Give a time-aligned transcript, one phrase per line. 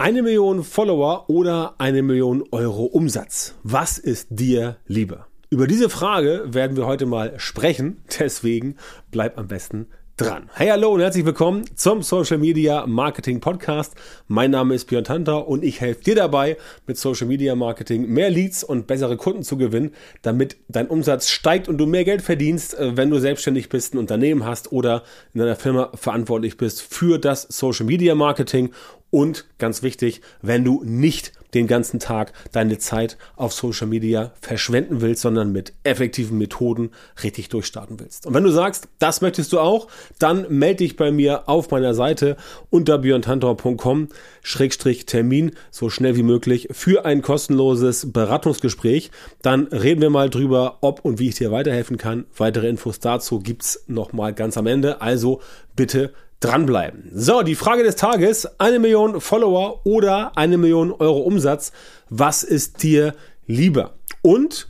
[0.00, 3.54] Eine Million Follower oder eine Million Euro Umsatz?
[3.64, 5.26] Was ist dir lieber?
[5.50, 8.02] Über diese Frage werden wir heute mal sprechen.
[8.18, 8.76] Deswegen
[9.10, 10.50] bleib am besten dran.
[10.54, 13.94] Hey, hallo und herzlich willkommen zum Social Media Marketing Podcast.
[14.26, 16.56] Mein Name ist Björn Tanter und ich helfe dir dabei,
[16.86, 21.68] mit Social Media Marketing mehr Leads und bessere Kunden zu gewinnen, damit dein Umsatz steigt
[21.68, 25.40] und du mehr Geld verdienst, äh, wenn du selbstständig bist, ein Unternehmen hast oder in
[25.40, 28.72] deiner Firma verantwortlich bist für das Social Media Marketing
[29.10, 35.00] und ganz wichtig, wenn du nicht den ganzen Tag deine Zeit auf Social Media verschwenden
[35.00, 36.90] willst, sondern mit effektiven Methoden
[37.22, 38.26] richtig durchstarten willst.
[38.26, 41.94] Und wenn du sagst, das möchtest du auch, dann melde dich bei mir auf meiner
[41.94, 42.36] Seite
[42.70, 44.08] unter björntantor.com
[44.42, 49.10] Schrägstrich Termin so schnell wie möglich für ein kostenloses Beratungsgespräch.
[49.42, 52.26] Dann reden wir mal drüber, ob und wie ich dir weiterhelfen kann.
[52.36, 55.00] Weitere Infos dazu gibt's noch mal ganz am Ende.
[55.00, 55.40] Also
[55.76, 57.10] bitte dranbleiben.
[57.12, 61.72] So, die Frage des Tages, eine Million Follower oder eine Million Euro Umsatz,
[62.08, 63.14] was ist dir
[63.46, 63.94] lieber?
[64.22, 64.68] Und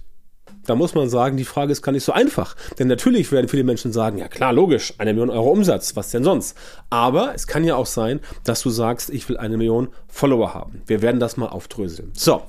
[0.67, 2.55] da muss man sagen, die Frage ist gar nicht so einfach.
[2.79, 6.25] Denn natürlich werden viele Menschen sagen, ja klar, logisch, eine Million Euro Umsatz, was denn
[6.25, 6.57] sonst?
[6.91, 10.83] Aber es kann ja auch sein, dass du sagst, ich will eine Million Follower haben.
[10.87, 12.11] Wir werden das mal aufdröseln.
[12.15, 12.43] So.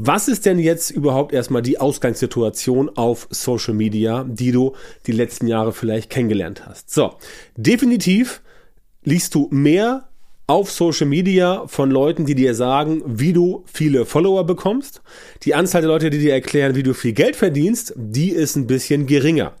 [0.00, 4.76] Was ist denn jetzt überhaupt erstmal die Ausgangssituation auf Social Media, die du
[5.08, 6.94] die letzten Jahre vielleicht kennengelernt hast?
[6.94, 7.16] So,
[7.56, 8.40] definitiv
[9.04, 10.08] liest du mehr
[10.46, 15.02] auf Social Media von Leuten, die dir sagen, wie du viele Follower bekommst.
[15.42, 18.66] Die Anzahl der Leute, die dir erklären, wie du viel Geld verdienst, die ist ein
[18.66, 19.52] bisschen geringer.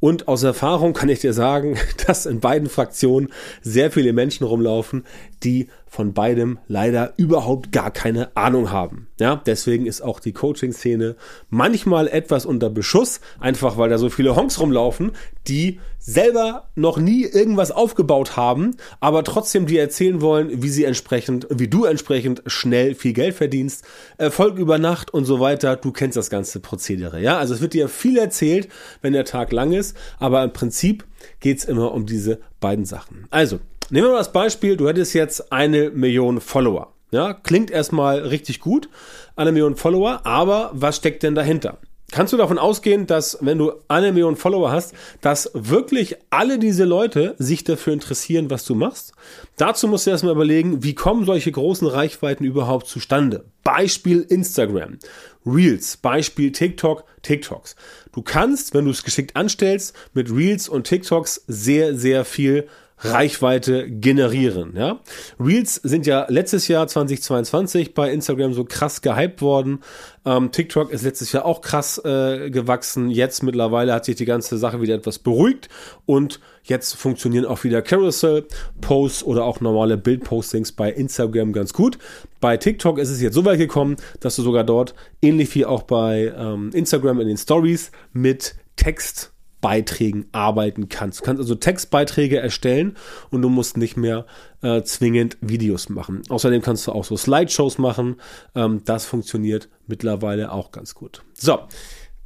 [0.00, 5.04] Und aus Erfahrung kann ich dir sagen, dass in beiden Fraktionen sehr viele Menschen rumlaufen,
[5.42, 9.08] die von beidem leider überhaupt gar keine Ahnung haben.
[9.18, 11.16] Ja, deswegen ist auch die Coaching-Szene
[11.48, 15.12] manchmal etwas unter Beschuss, einfach weil da so viele Honks rumlaufen,
[15.48, 21.46] die selber noch nie irgendwas aufgebaut haben, aber trotzdem dir erzählen wollen, wie sie entsprechend,
[21.50, 23.84] wie du entsprechend schnell viel Geld verdienst,
[24.16, 25.76] Erfolg über Nacht und so weiter.
[25.76, 27.20] Du kennst das ganze Prozedere.
[27.20, 28.68] Ja, also es wird dir viel erzählt,
[29.02, 31.04] wenn der Tag lang ist, aber im Prinzip
[31.40, 33.26] geht's immer um diese beiden Sachen.
[33.30, 33.58] Also,
[33.90, 36.92] nehmen wir mal das Beispiel, du hättest jetzt eine Million Follower.
[37.10, 38.88] Ja, klingt erstmal richtig gut,
[39.36, 41.78] eine Million Follower, aber was steckt denn dahinter?
[42.12, 46.84] Kannst du davon ausgehen, dass wenn du eine Million Follower hast, dass wirklich alle diese
[46.84, 49.12] Leute sich dafür interessieren, was du machst?
[49.56, 53.44] Dazu musst du erstmal überlegen, wie kommen solche großen Reichweiten überhaupt zustande?
[53.64, 54.98] Beispiel Instagram,
[55.44, 57.74] Reels, Beispiel TikTok, TikToks.
[58.12, 62.68] Du kannst, wenn du es geschickt anstellst, mit Reels und TikToks sehr, sehr viel
[62.98, 64.74] Reichweite generieren.
[64.74, 65.00] Ja?
[65.38, 69.80] Reels sind ja letztes Jahr 2022 bei Instagram so krass gehypt worden.
[70.24, 73.10] Ähm, TikTok ist letztes Jahr auch krass äh, gewachsen.
[73.10, 75.68] Jetzt mittlerweile hat sich die ganze Sache wieder etwas beruhigt
[76.06, 81.98] und jetzt funktionieren auch wieder Carousel-Posts oder auch normale Bildpostings bei Instagram ganz gut.
[82.40, 85.82] Bei TikTok ist es jetzt so weit gekommen, dass du sogar dort ähnlich wie auch
[85.82, 89.35] bei ähm, Instagram in den Stories mit Text
[89.66, 91.18] Beiträgen arbeiten kannst.
[91.18, 92.96] Du kannst also Textbeiträge erstellen
[93.32, 94.24] und du musst nicht mehr
[94.62, 96.22] äh, zwingend Videos machen.
[96.28, 98.20] Außerdem kannst du auch so Slideshows machen.
[98.54, 101.24] Ähm, das funktioniert mittlerweile auch ganz gut.
[101.34, 101.58] So,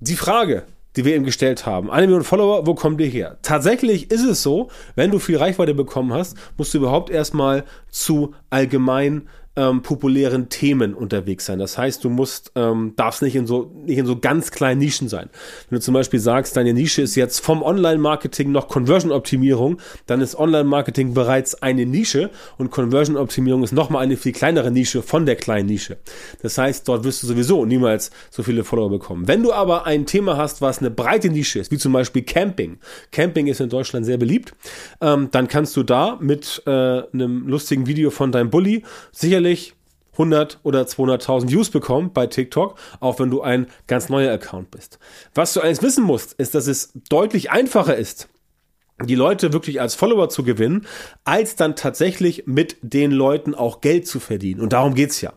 [0.01, 0.65] die Frage,
[0.97, 1.91] die wir eben gestellt haben.
[1.91, 3.39] Eine Million Follower, wo kommen die her?
[3.41, 8.35] Tatsächlich ist es so, wenn du viel Reichweite bekommen hast, musst du überhaupt erstmal zu
[8.51, 9.31] allgemein
[9.61, 11.59] ähm, populären Themen unterwegs sein.
[11.59, 15.09] Das heißt, du musst, ähm, darfst nicht in so, nicht in so ganz kleinen Nischen
[15.09, 15.29] sein.
[15.69, 20.35] Wenn du zum Beispiel sagst, deine Nische ist jetzt vom Online-Marketing noch Conversion-Optimierung, dann ist
[20.35, 25.69] Online-Marketing bereits eine Nische und Conversion-Optimierung ist nochmal eine viel kleinere Nische von der kleinen
[25.69, 25.99] Nische.
[26.41, 29.29] Das heißt, dort wirst du sowieso niemals so viele Follower bekommen.
[29.29, 32.79] Wenn du aber ein Thema hast, was eine breite Nische ist, wie zum Beispiel Camping.
[33.13, 34.55] Camping ist in Deutschland sehr beliebt.
[35.03, 39.75] Ähm, dann kannst du da mit äh, einem lustigen Video von deinem Bulli sicherlich sicherlich
[40.13, 44.99] 100 oder 200.000 Views bekommen bei TikTok, auch wenn du ein ganz neuer Account bist.
[45.35, 48.29] Was du eines wissen musst, ist, dass es deutlich einfacher ist,
[49.03, 50.87] die Leute wirklich als Follower zu gewinnen,
[51.25, 54.61] als dann tatsächlich mit den Leuten auch Geld zu verdienen.
[54.61, 55.33] Und darum geht's ja.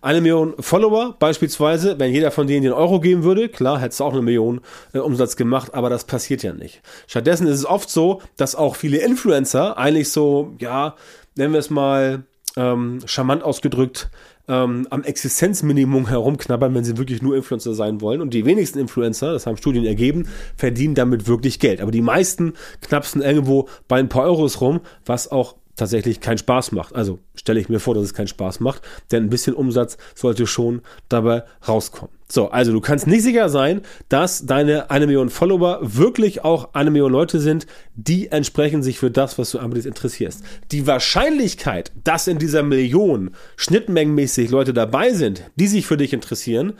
[0.00, 4.04] Eine Million Follower beispielsweise, wenn jeder von denen den Euro geben würde, klar, hättest du
[4.04, 4.60] auch eine Million
[4.92, 6.82] äh, Umsatz gemacht, aber das passiert ja nicht.
[7.08, 10.94] Stattdessen ist es oft so, dass auch viele Influencer eigentlich so, ja,
[11.34, 12.22] nennen wir es mal,
[12.56, 14.10] ähm, charmant ausgedrückt,
[14.48, 18.20] ähm, am Existenzminimum herumknabbern, wenn sie wirklich nur Influencer sein wollen.
[18.20, 21.80] Und die wenigsten Influencer, das haben Studien ergeben, verdienen damit wirklich Geld.
[21.80, 26.72] Aber die meisten knapsen irgendwo bei ein paar Euros rum, was auch tatsächlich keinen Spaß
[26.72, 26.94] macht.
[26.94, 30.46] Also stelle ich mir vor, dass es keinen Spaß macht, denn ein bisschen Umsatz sollte
[30.46, 32.14] schon dabei rauskommen.
[32.28, 36.92] So, also du kannst nicht sicher sein, dass deine eine Million Follower wirklich auch eine
[36.92, 37.66] Million Leute sind,
[37.96, 40.44] die entsprechend sich für das, was du anbietest, interessierst.
[40.70, 46.74] Die Wahrscheinlichkeit, dass in dieser Million schnittmengenmäßig Leute dabei sind, die sich für dich interessieren,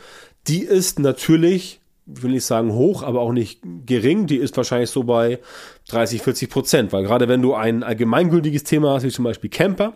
[0.47, 1.80] die ist natürlich
[2.15, 4.27] ich will nicht sagen hoch, aber auch nicht gering.
[4.27, 5.39] Die ist wahrscheinlich so bei
[5.89, 9.93] 30, 40 Prozent, weil gerade wenn du ein allgemeingültiges Thema hast, wie zum Beispiel Camper,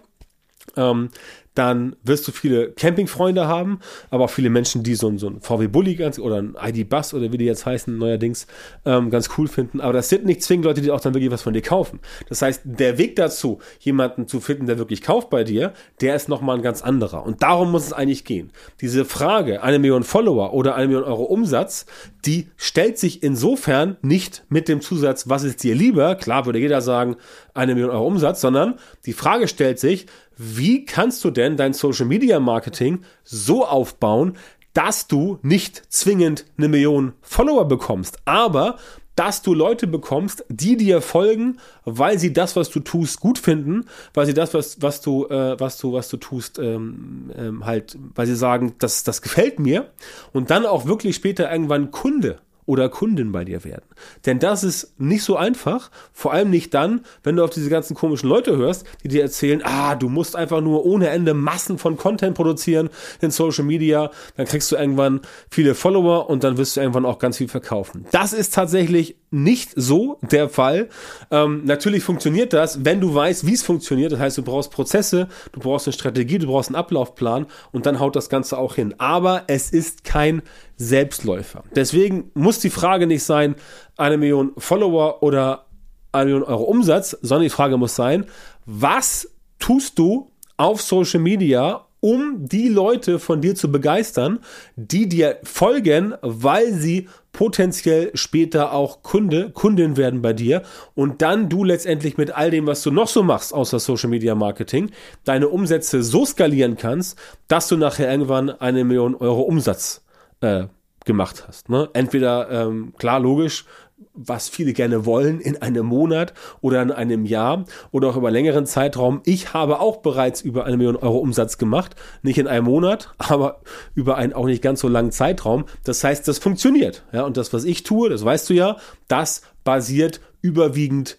[0.77, 1.09] ähm,
[1.55, 3.79] dann wirst du viele Campingfreunde haben,
[4.09, 7.13] aber auch viele Menschen, die so, so ein VW Bulli ganz oder ein ID Bus
[7.13, 8.45] oder wie die jetzt heißen, neuerdings,
[8.85, 9.81] ähm, ganz cool finden.
[9.81, 11.99] Aber das sind nicht zwingend Leute, die auch dann wirklich was von dir kaufen.
[12.29, 16.29] Das heißt, der Weg dazu, jemanden zu finden, der wirklich kauft bei dir, der ist
[16.29, 17.25] nochmal ein ganz anderer.
[17.25, 18.51] Und darum muss es eigentlich gehen.
[18.81, 21.85] Diese Frage, eine Million Follower oder eine Million Euro Umsatz,
[22.25, 26.15] die stellt sich insofern nicht mit dem Zusatz, was ist dir lieber?
[26.15, 27.15] Klar würde jeder sagen,
[27.53, 28.75] eine Million Euro Umsatz, sondern
[29.05, 30.07] die Frage stellt sich,
[30.37, 34.37] wie kannst du denn dein Social Media Marketing so aufbauen,
[34.73, 38.77] dass du nicht zwingend eine Million Follower bekommst, aber
[39.15, 43.85] dass du Leute bekommst, die dir folgen, weil sie das, was du tust, gut finden,
[44.13, 47.97] weil sie das, was, was du, äh, was du, was du tust, ähm, ähm, halt,
[48.13, 49.91] weil sie sagen, das, das gefällt mir
[50.33, 53.85] und dann auch wirklich später irgendwann Kunde oder Kundin bei dir werden.
[54.25, 57.95] Denn das ist nicht so einfach, vor allem nicht dann, wenn du auf diese ganzen
[57.95, 61.97] komischen Leute hörst, die dir erzählen, ah, du musst einfach nur ohne Ende Massen von
[61.97, 62.89] Content produzieren
[63.21, 67.19] in Social Media, dann kriegst du irgendwann viele Follower und dann wirst du irgendwann auch
[67.19, 68.05] ganz viel verkaufen.
[68.11, 70.89] Das ist tatsächlich nicht so der Fall.
[71.29, 74.11] Ähm, natürlich funktioniert das, wenn du weißt, wie es funktioniert.
[74.11, 77.99] Das heißt, du brauchst Prozesse, du brauchst eine Strategie, du brauchst einen Ablaufplan und dann
[77.99, 78.95] haut das Ganze auch hin.
[78.97, 80.41] Aber es ist kein
[80.77, 81.63] Selbstläufer.
[81.75, 83.55] Deswegen muss die Frage nicht sein,
[83.97, 85.65] eine Million Follower oder
[86.11, 88.25] eine Million Euro Umsatz, sondern die Frage muss sein,
[88.65, 89.29] was
[89.59, 94.39] tust du auf Social Media, um die Leute von dir zu begeistern,
[94.75, 100.61] die dir folgen, weil sie potenziell später auch Kunde, Kundin werden bei dir
[100.93, 104.35] und dann du letztendlich mit all dem, was du noch so machst außer Social Media
[104.35, 104.91] Marketing,
[105.23, 107.17] deine Umsätze so skalieren kannst,
[107.47, 110.04] dass du nachher irgendwann eine Million Euro Umsatz
[110.45, 110.67] äh,
[111.05, 111.69] gemacht hast.
[111.69, 111.89] Ne?
[111.93, 113.65] Entweder, ähm, klar, logisch,
[114.13, 118.65] was viele gerne wollen, in einem Monat oder in einem Jahr oder auch über längeren
[118.65, 119.21] Zeitraum.
[119.25, 121.95] Ich habe auch bereits über eine Million Euro Umsatz gemacht.
[122.21, 123.61] Nicht in einem Monat, aber
[123.93, 125.65] über einen auch nicht ganz so langen Zeitraum.
[125.83, 127.03] Das heißt, das funktioniert.
[127.11, 128.77] Ja, und das, was ich tue, das weißt du ja,
[129.07, 131.17] das basiert überwiegend,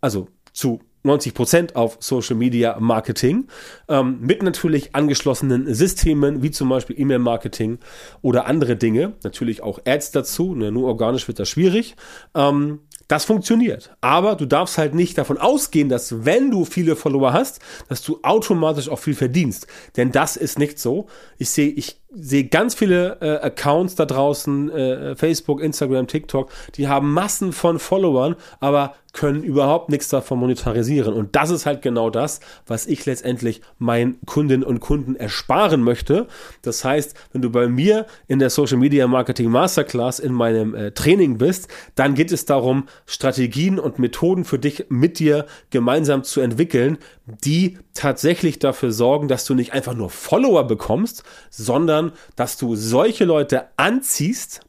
[0.00, 3.48] also zu 90 Prozent auf Social Media Marketing
[3.88, 7.78] ähm, mit natürlich angeschlossenen Systemen wie zum Beispiel E-Mail Marketing
[8.22, 9.14] oder andere Dinge.
[9.24, 10.54] Natürlich auch Ads dazu.
[10.54, 11.96] Ne, nur organisch wird das schwierig.
[12.34, 13.96] Ähm, das funktioniert.
[14.00, 18.18] Aber du darfst halt nicht davon ausgehen, dass wenn du viele Follower hast, dass du
[18.22, 19.68] automatisch auch viel verdienst.
[19.96, 21.06] Denn das ist nicht so.
[21.38, 26.88] Ich sehe, ich sehe ganz viele äh, Accounts da draußen, äh, Facebook, Instagram, TikTok, die
[26.88, 31.14] haben Massen von Followern, aber können überhaupt nichts davon monetarisieren.
[31.14, 36.26] Und das ist halt genau das, was ich letztendlich meinen Kundinnen und Kunden ersparen möchte.
[36.60, 40.90] Das heißt, wenn du bei mir in der Social Media Marketing Masterclass in meinem äh,
[40.92, 46.42] Training bist, dann geht es darum, Strategien und Methoden für dich mit dir gemeinsam zu
[46.42, 52.76] entwickeln, die tatsächlich dafür sorgen, dass du nicht einfach nur Follower bekommst, sondern dass du
[52.76, 54.60] solche Leute anziehst,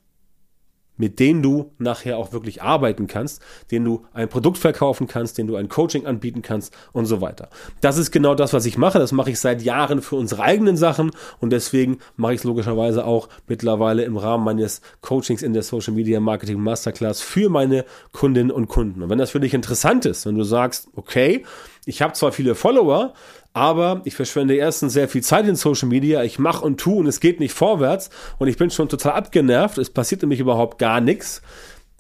[0.98, 3.42] mit denen du nachher auch wirklich arbeiten kannst,
[3.72, 7.50] denen du ein Produkt verkaufen kannst, denen du ein Coaching anbieten kannst und so weiter.
[7.82, 9.00] Das ist genau das, was ich mache.
[9.00, 13.06] Das mache ich seit Jahren für unsere eigenen Sachen und deswegen mache ich es logischerweise
[13.06, 18.52] auch mittlerweile im Rahmen meines Coachings in der Social Media Marketing Masterclass für meine Kundinnen
[18.52, 19.04] und Kunden.
[19.04, 21.46] Und wenn das für dich interessant ist, wenn du sagst, okay,
[21.86, 23.14] ich habe zwar viele Follower,
[23.58, 27.08] aber ich verschwende erstens sehr viel Zeit in Social Media, ich mache und tue und
[27.08, 28.12] es geht nicht vorwärts.
[28.38, 31.42] Und ich bin schon total abgenervt, es passiert nämlich überhaupt gar nichts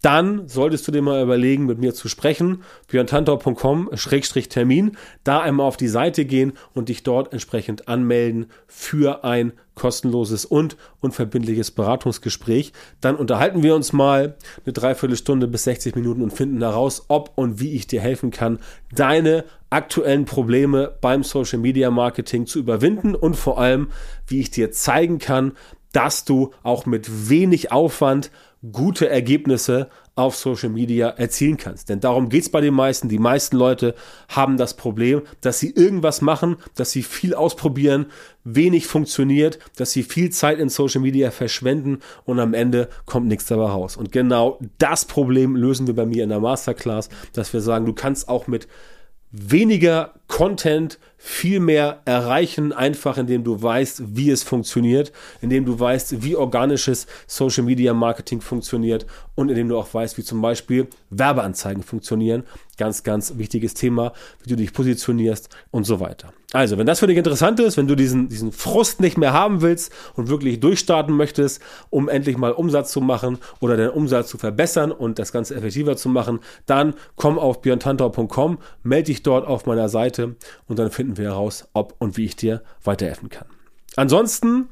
[0.01, 2.63] dann solltest du dir mal überlegen, mit mir zu sprechen.
[2.87, 10.45] björntantor.com-termin, da einmal auf die Seite gehen und dich dort entsprechend anmelden für ein kostenloses
[10.45, 12.73] und unverbindliches Beratungsgespräch.
[13.01, 17.59] Dann unterhalten wir uns mal eine Dreiviertelstunde bis 60 Minuten und finden heraus, ob und
[17.59, 18.59] wie ich dir helfen kann,
[18.93, 23.89] deine aktuellen Probleme beim Social Media Marketing zu überwinden und vor allem,
[24.25, 25.53] wie ich dir zeigen kann,
[25.91, 28.31] dass du auch mit wenig Aufwand
[28.71, 31.89] gute Ergebnisse auf Social Media erzielen kannst.
[31.89, 33.07] Denn darum geht's bei den meisten.
[33.07, 33.93] Die meisten Leute
[34.29, 38.07] haben das Problem, dass sie irgendwas machen, dass sie viel ausprobieren,
[38.43, 43.45] wenig funktioniert, dass sie viel Zeit in Social Media verschwenden und am Ende kommt nichts
[43.45, 43.95] dabei raus.
[43.95, 47.93] Und genau das Problem lösen wir bei mir in der Masterclass, dass wir sagen, du
[47.93, 48.67] kannst auch mit
[49.31, 56.23] weniger Content viel mehr erreichen, einfach indem du weißt, wie es funktioniert, indem du weißt,
[56.23, 59.05] wie organisches Social Media Marketing funktioniert
[59.35, 62.43] und indem du auch weißt, wie zum Beispiel Werbeanzeigen funktionieren.
[62.77, 66.31] Ganz, ganz wichtiges Thema, wie du dich positionierst und so weiter.
[66.53, 69.61] Also, wenn das für dich interessant ist, wenn du diesen, diesen Frust nicht mehr haben
[69.61, 74.37] willst und wirklich durchstarten möchtest, um endlich mal Umsatz zu machen oder den Umsatz zu
[74.37, 79.65] verbessern und das Ganze effektiver zu machen, dann komm auf björntantau.com, melde dich dort auf
[79.65, 80.35] meiner Seite
[80.67, 83.47] und dann finden wir heraus, ob und wie ich dir weiterhelfen kann.
[83.95, 84.67] Ansonsten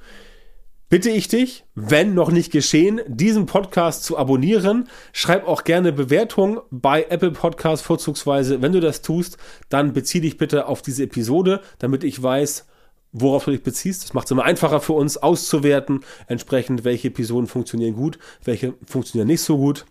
[0.89, 4.89] bitte ich dich, wenn noch nicht geschehen, diesen Podcast zu abonnieren.
[5.13, 8.62] Schreib auch gerne Bewertungen bei Apple Podcast vorzugsweise.
[8.62, 9.38] Wenn du das tust,
[9.70, 12.68] dann bezieh dich bitte auf diese Episode, damit ich weiß,
[13.13, 14.04] worauf du dich beziehst.
[14.04, 19.27] Das macht es immer einfacher für uns auszuwerten, entsprechend, welche Episoden funktionieren gut, welche funktionieren
[19.27, 19.86] nicht so gut.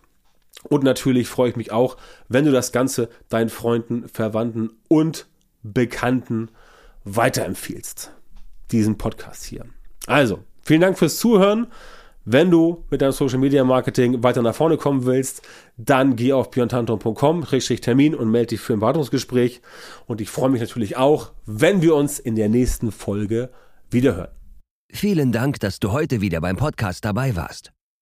[0.69, 1.97] Und natürlich freue ich mich auch,
[2.29, 5.25] wenn du das Ganze deinen Freunden, Verwandten und
[5.73, 6.49] Bekannten
[7.03, 8.11] weiterempfiehlst.
[8.71, 9.65] Diesen Podcast hier.
[10.07, 11.67] Also, vielen Dank fürs Zuhören.
[12.27, 15.43] Wenn du mit deinem Social Media Marketing weiter nach vorne kommen willst,
[15.77, 17.45] dann geh auf björntanton.com,
[17.81, 19.61] Termin und melde dich für ein Wartungsgespräch.
[20.07, 23.51] Und ich freue mich natürlich auch, wenn wir uns in der nächsten Folge
[23.91, 24.31] wiederhören.
[24.91, 27.74] Vielen Dank, dass du heute wieder beim Podcast dabei warst.